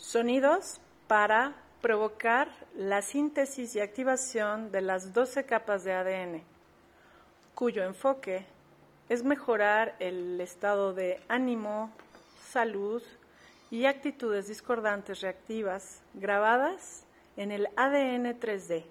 [0.00, 6.42] Sonidos para provocar la síntesis y activación de las 12 capas de ADN,
[7.54, 8.46] cuyo enfoque
[9.10, 11.92] es mejorar el estado de ánimo,
[12.48, 13.02] salud
[13.70, 17.04] y actitudes discordantes reactivas grabadas
[17.36, 18.86] en el ADN 3D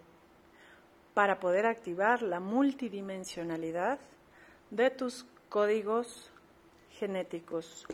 [1.16, 4.00] para poder activar la multidimensionalidad
[4.70, 6.32] de tus códigos
[6.92, 7.88] genéticos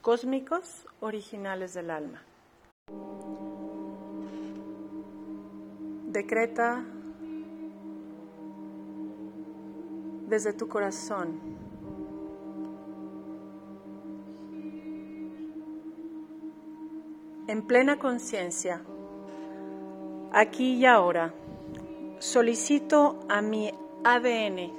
[0.00, 2.22] cósmicos originales del alma.
[6.12, 6.84] Decreta
[10.28, 11.40] desde tu corazón
[17.48, 18.82] en plena conciencia,
[20.32, 21.32] aquí y ahora,
[22.18, 23.72] solicito a mi
[24.04, 24.70] ADN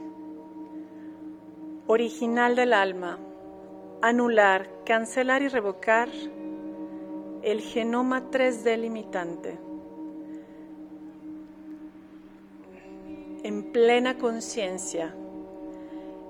[1.88, 3.18] original del alma
[4.04, 6.10] anular, cancelar y revocar
[7.44, 9.60] el genoma 3D limitante.
[13.44, 15.14] En plena conciencia,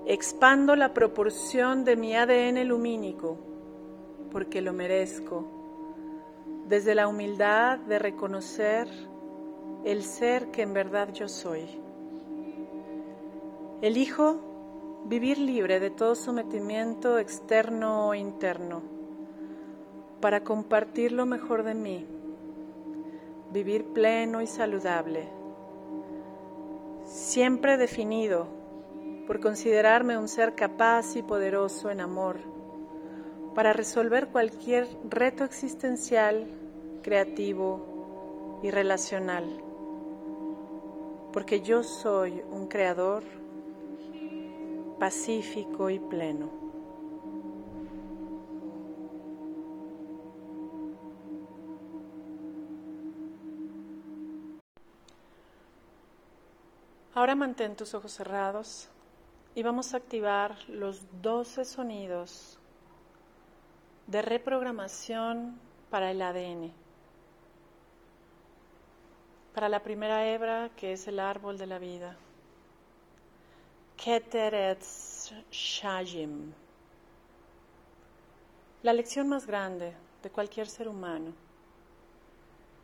[0.06, 3.38] expando la proporción de mi ADN lumínico,
[4.32, 5.46] porque lo merezco,
[6.66, 8.88] desde la humildad de reconocer
[9.84, 11.80] el ser que en verdad yo soy.
[13.82, 18.82] Elijo vivir libre de todo sometimiento externo o interno,
[20.24, 22.06] para compartir lo mejor de mí,
[23.52, 25.28] vivir pleno y saludable,
[27.04, 28.46] siempre definido
[29.26, 32.38] por considerarme un ser capaz y poderoso en amor,
[33.54, 36.46] para resolver cualquier reto existencial,
[37.02, 39.44] creativo y relacional,
[41.34, 43.24] porque yo soy un creador
[44.98, 46.63] pacífico y pleno.
[57.14, 58.88] Ahora mantén tus ojos cerrados
[59.54, 62.58] y vamos a activar los 12 sonidos
[64.08, 65.56] de reprogramación
[65.90, 66.72] para el ADN.
[69.54, 72.16] Para la primera hebra, que es el árbol de la vida.
[73.96, 76.52] Keteretz Shajim.
[78.82, 81.32] La lección más grande de cualquier ser humano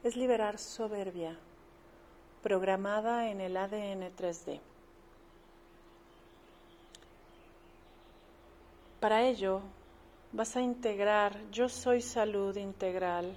[0.05, 1.37] es liberar soberbia
[2.43, 4.61] programada en el ADN 3D.
[9.01, 9.61] Para ello,
[10.33, 13.35] vas a integrar Yo soy salud integral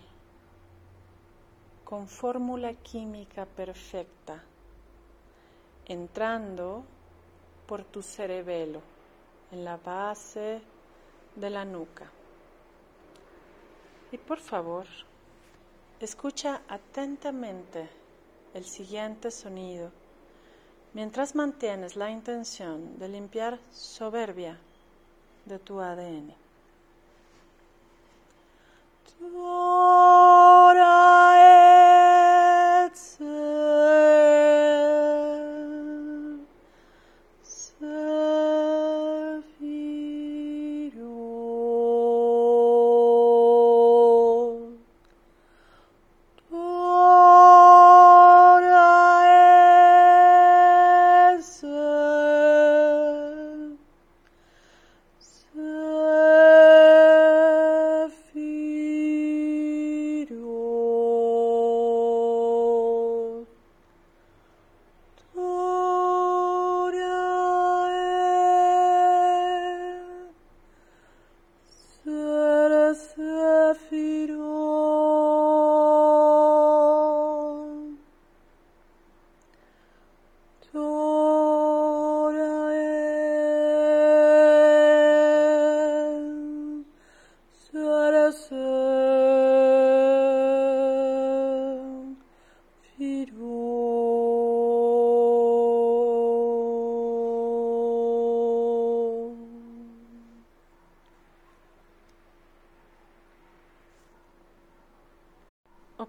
[1.83, 4.41] con fórmula química perfecta,
[5.85, 6.83] entrando
[7.67, 8.81] por tu cerebelo,
[9.51, 10.61] en la base
[11.35, 12.09] de la nuca.
[14.11, 14.85] Y por favor,
[15.99, 18.02] escucha atentamente
[18.53, 19.91] el siguiente sonido
[20.93, 24.57] mientras mantienes la intención de limpiar soberbia
[25.45, 26.33] de tu ADN.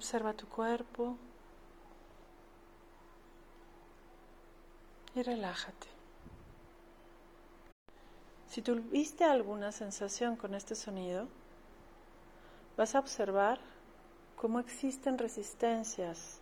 [0.04, 1.16] Observa tu cuerpo
[5.14, 5.86] y relájate.
[8.46, 11.26] Si tuviste alguna sensación con este sonido,
[12.76, 13.60] vas a observar
[14.36, 16.38] cómo existen resistencias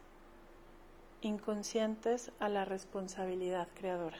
[1.20, 4.18] inconscientes a la responsabilidad creadora,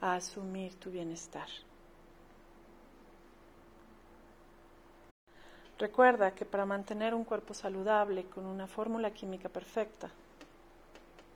[0.00, 1.46] a asumir tu bienestar.
[5.78, 10.10] Recuerda que para mantener un cuerpo saludable con una fórmula química perfecta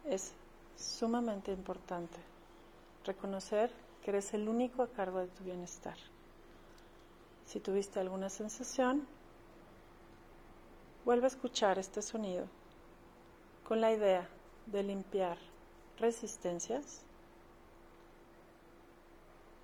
[0.04, 0.32] es
[0.76, 2.18] sumamente importante
[3.04, 3.70] reconocer
[4.02, 5.96] que eres el único a cargo de tu bienestar.
[7.46, 9.06] Si tuviste alguna sensación,
[11.04, 12.46] vuelve a escuchar este sonido
[13.66, 14.28] con la idea
[14.66, 15.38] de limpiar
[15.98, 17.02] resistencias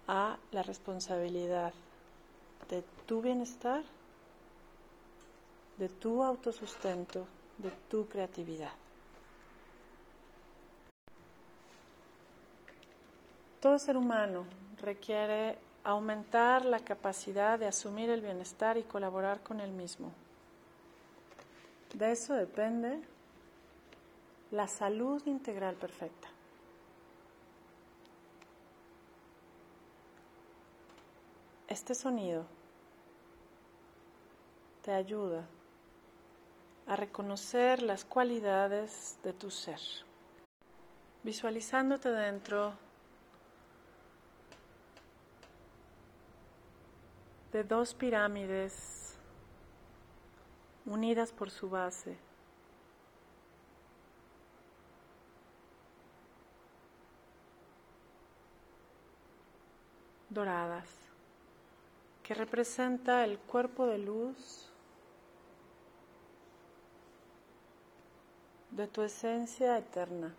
[0.08, 1.72] a la responsabilidad
[2.68, 3.82] de tu bienestar,
[5.82, 7.26] de tu autosustento,
[7.58, 8.70] de tu creatividad.
[13.60, 14.44] Todo ser humano
[14.80, 20.12] requiere aumentar la capacidad de asumir el bienestar y colaborar con él mismo.
[21.94, 23.00] De eso depende
[24.52, 26.28] la salud integral perfecta.
[31.66, 32.44] Este sonido
[34.82, 35.44] te ayuda
[36.86, 39.80] a reconocer las cualidades de tu ser,
[41.22, 42.74] visualizándote dentro
[47.52, 49.16] de dos pirámides
[50.86, 52.16] unidas por su base.
[60.32, 60.88] doradas,
[62.22, 64.71] que representa el cuerpo de luz
[68.72, 70.34] de tu esencia eterna.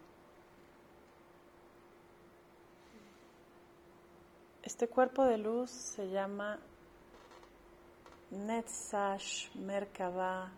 [4.64, 6.60] Este cuerpo de luz se llama
[8.32, 10.50] Netzash Merkava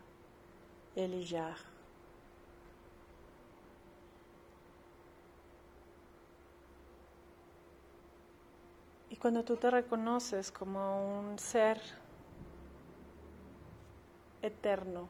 [0.94, 1.54] Elijah.
[9.10, 11.80] Y cuando tú te reconoces como un ser
[14.40, 15.08] eterno,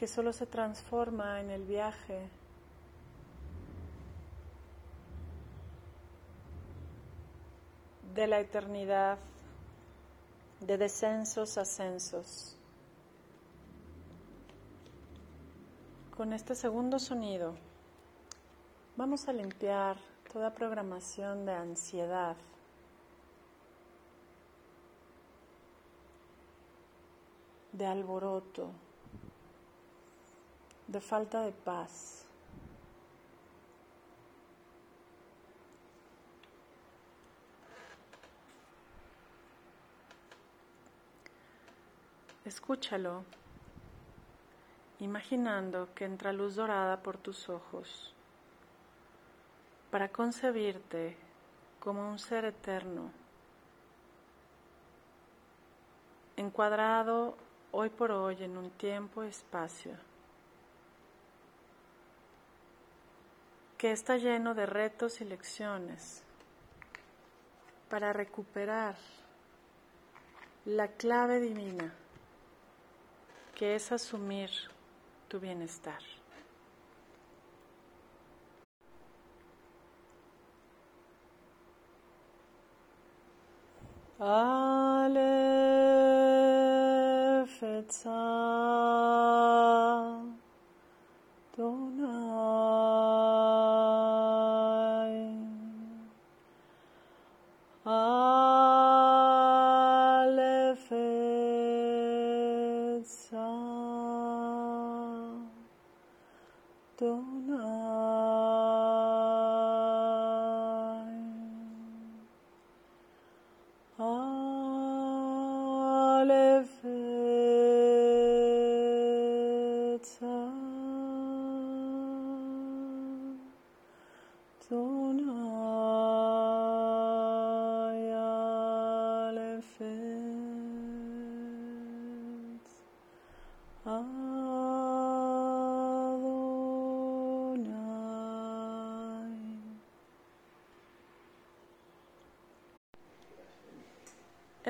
[0.00, 2.26] que solo se transforma en el viaje
[8.14, 9.18] de la eternidad,
[10.60, 12.56] de descensos, ascensos.
[16.16, 17.54] Con este segundo sonido
[18.96, 19.98] vamos a limpiar
[20.32, 22.38] toda programación de ansiedad.
[27.72, 28.72] de alboroto,
[30.90, 32.26] de falta de paz.
[42.44, 43.24] Escúchalo,
[44.98, 48.12] imaginando que entra luz dorada por tus ojos
[49.92, 51.16] para concebirte
[51.78, 53.12] como un ser eterno,
[56.36, 57.36] encuadrado
[57.70, 60.09] hoy por hoy en un tiempo-espacio,
[63.80, 66.22] que está lleno de retos y lecciones
[67.88, 68.94] para recuperar
[70.66, 71.90] la clave divina
[73.54, 74.50] que es asumir
[75.28, 76.02] tu bienestar.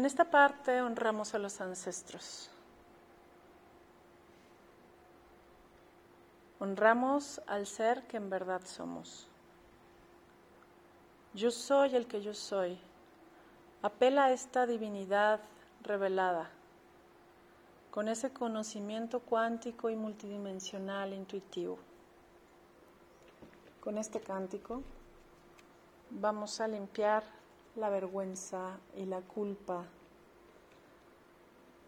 [0.01, 2.49] En esta parte honramos a los ancestros.
[6.59, 9.29] Honramos al ser que en verdad somos.
[11.35, 12.79] Yo soy el que yo soy.
[13.83, 15.39] Apela a esta divinidad
[15.83, 16.49] revelada,
[17.91, 21.79] con ese conocimiento cuántico y multidimensional intuitivo.
[23.83, 24.83] Con este cántico
[26.09, 27.40] vamos a limpiar
[27.81, 29.87] la vergüenza y la culpa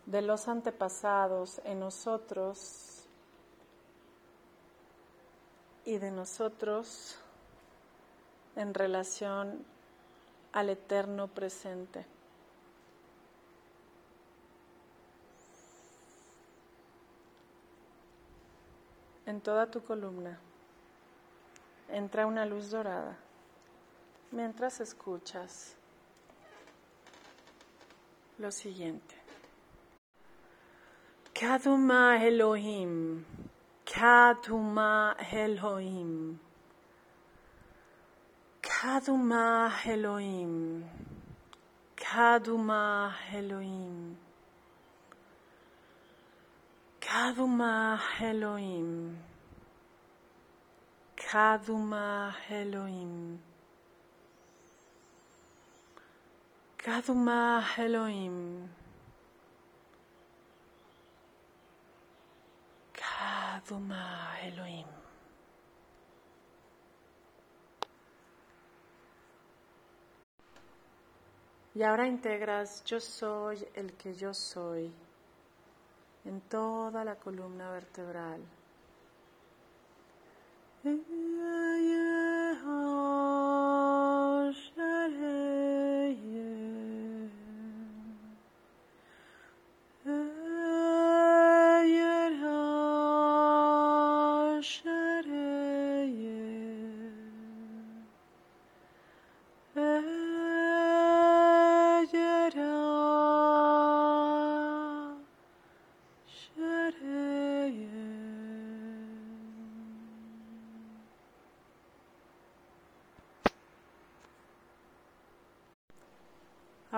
[0.06, 3.04] de los antepasados en nosotros
[5.84, 7.18] y de nosotros
[8.56, 9.64] en relación
[10.52, 12.06] al eterno presente.
[19.26, 20.38] En toda tu columna
[21.90, 23.16] entra una luz dorada
[24.32, 25.76] mientras escuchas
[28.42, 29.14] lo siguiente.
[31.32, 33.24] Kaduma Elohim,
[33.86, 36.40] Kaduma Elohim,
[38.60, 40.84] Kaduma Elohim,
[41.96, 44.16] Kaduma Elohim,
[47.00, 49.18] Kaduma Elohim,
[51.16, 53.51] Kaduma Elohim.
[56.84, 58.68] Kaduma Elohim.
[62.92, 64.86] Kaduma Elohim.
[71.74, 74.92] Y ahora integras yo soy el que yo soy
[76.24, 78.40] en toda la columna vertebral.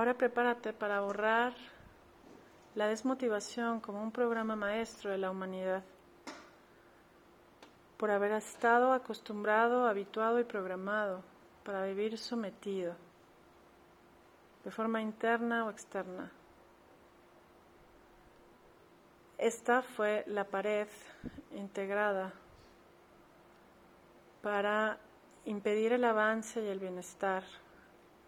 [0.04, 1.54] Ahora prepárate para borrar
[2.74, 5.82] la desmotivación como un programa maestro de la humanidad
[7.96, 11.22] por haber estado acostumbrado, habituado y programado
[11.64, 12.94] para vivir sometido
[14.62, 16.30] de forma interna o externa.
[19.38, 20.88] Esta fue la pared
[21.54, 22.30] integrada
[24.42, 24.98] para
[25.46, 27.42] impedir el avance y el bienestar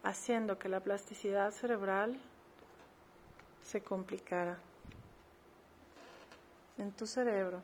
[0.06, 2.16] haciendo que la plasticidad cerebral
[3.64, 4.56] se complicara
[6.78, 7.60] en tu cerebro.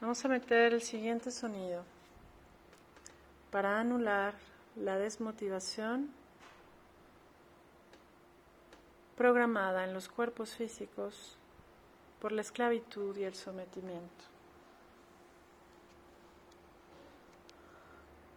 [0.00, 1.84] Vamos a meter el siguiente sonido
[3.50, 4.34] para anular
[4.74, 6.10] la desmotivación
[9.18, 11.36] programada en los cuerpos físicos
[12.20, 14.33] por la esclavitud y el sometimiento.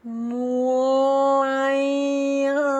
[0.08, 2.77] 么呀。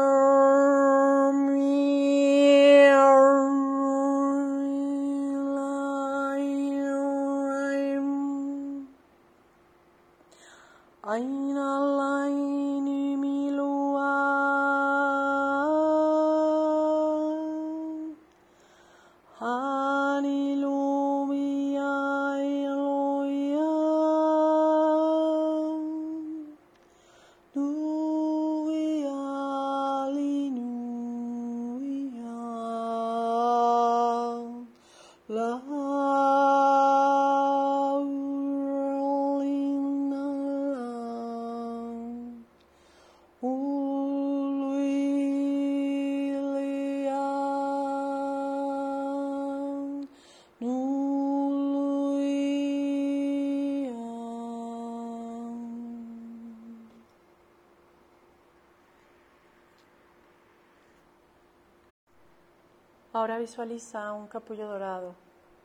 [63.28, 65.14] Ahora visualiza un capullo dorado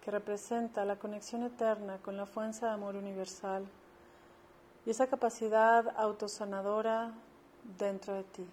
[0.00, 3.64] que representa la conexión eterna con la fuerza de amor universal
[4.84, 7.12] y esa capacidad autosanadora
[7.78, 8.44] dentro de ti.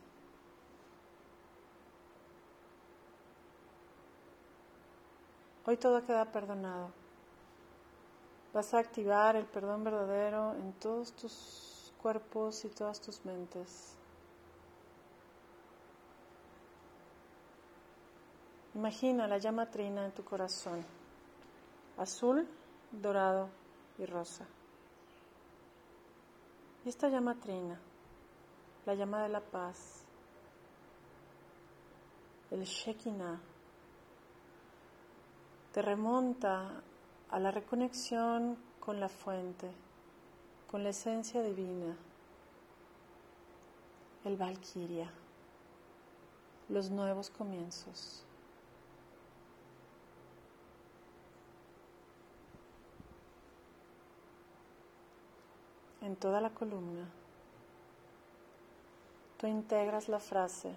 [5.66, 6.92] Hoy todo queda perdonado.
[8.54, 13.99] Vas a activar el perdón verdadero en todos tus cuerpos y todas tus mentes.
[18.80, 20.86] Imagina la llama trina en tu corazón,
[21.98, 22.48] azul,
[22.90, 23.50] dorado
[23.98, 24.46] y rosa.
[26.86, 27.78] Y esta llama trina,
[28.86, 30.06] la llama de la paz,
[32.52, 33.42] el Shekinah,
[35.74, 36.82] te remonta
[37.32, 39.70] a la reconexión con la fuente,
[40.72, 41.98] con la esencia divina,
[44.24, 45.12] el Valkyria,
[46.70, 48.24] los nuevos comienzos.
[56.10, 57.08] En toda la columna,
[59.38, 60.72] tú integras la frase,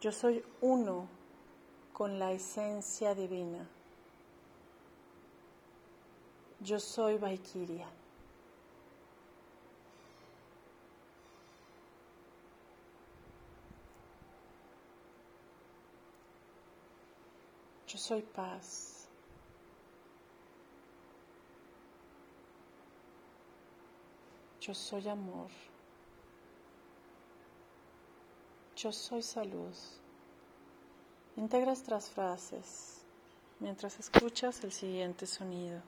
[0.00, 1.06] yo soy uno
[1.92, 3.68] con la esencia divina.
[6.58, 7.86] Yo soy Valkyria.
[17.86, 18.93] Yo soy paz.
[24.66, 25.50] Yo soy amor.
[28.76, 29.74] Yo soy salud.
[31.36, 33.02] Integra estas frases
[33.60, 35.82] mientras escuchas el siguiente sonido.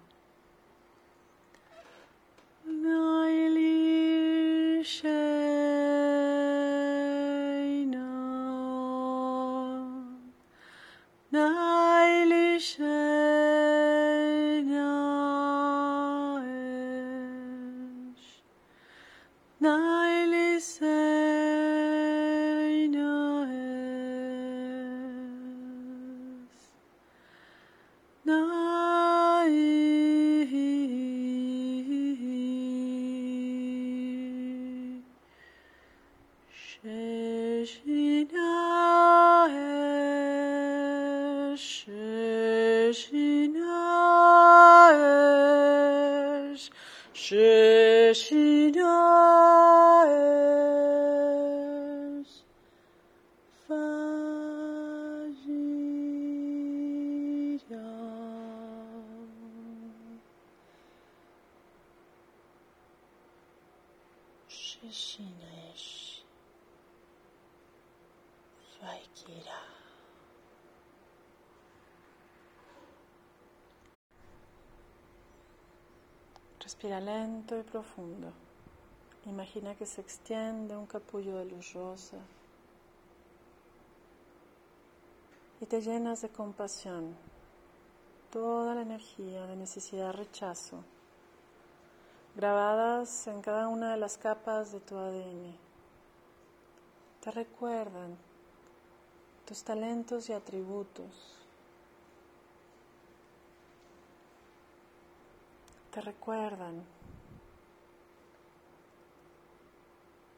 [76.60, 78.32] Respira lento y profundo.
[79.24, 82.18] Imagina que se extiende un capullo de luz rosa.
[85.60, 87.16] Y te llenas de compasión,
[88.30, 90.84] toda la energía de necesidad, rechazo,
[92.36, 95.56] grabadas en cada una de las capas de tu ADN.
[97.22, 98.14] Te recuerdan
[99.46, 101.34] tus talentos y atributos.
[105.90, 106.84] Te recuerdan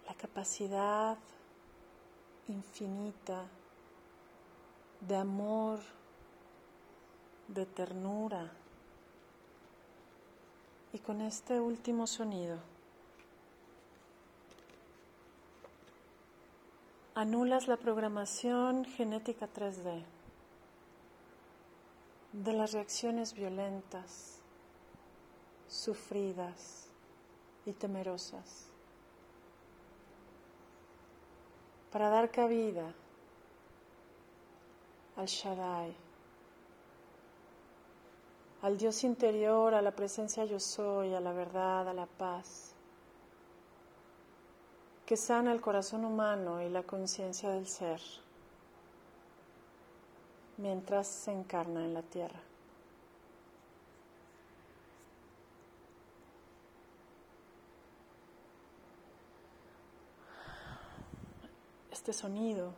[0.07, 1.19] la capacidad
[2.47, 3.43] infinita
[5.01, 5.81] de amor,
[7.49, 8.53] de ternura.
[10.99, 12.59] Y con este último sonido,
[17.15, 20.03] anulas la programación genética 3D
[22.33, 24.41] de las reacciones violentas,
[25.69, 26.89] sufridas
[27.65, 28.67] y temerosas
[31.93, 32.93] para dar cabida
[35.15, 35.95] al Shaddai,
[38.63, 42.75] al Dios interior, a la presencia yo soy, a la verdad, a la paz
[45.09, 47.99] que sana el corazón humano y la conciencia del ser
[50.59, 52.39] mientras se encarna en la tierra.
[61.91, 62.75] Este sonido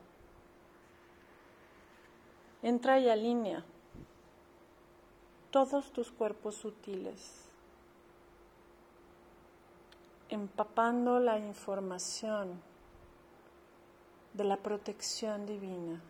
[2.63, 3.65] entra y alinea
[5.51, 7.51] todos tus cuerpos sutiles
[10.31, 12.63] empapando la información
[14.33, 16.01] de la protección divina.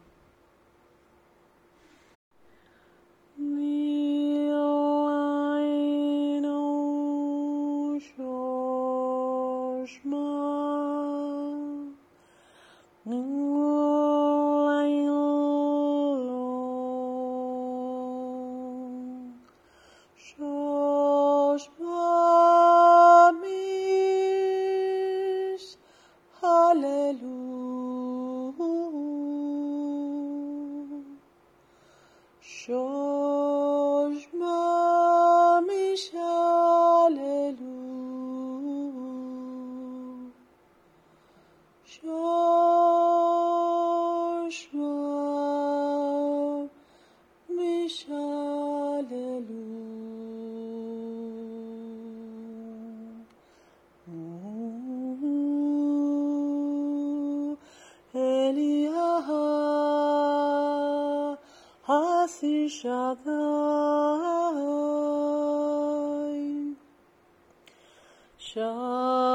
[62.70, 63.35] Shasi
[68.38, 69.29] Shaddai